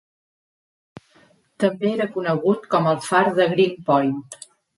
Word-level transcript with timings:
També 1.63 1.89
era 1.91 2.07
conegut 2.15 2.65
com 2.73 2.89
el 2.93 2.99
Far 3.11 3.23
de 3.41 3.49
Green 3.53 3.79
Point. 3.93 4.19